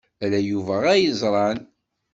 [0.23, 1.59] Ala Yuba ay yeẓran.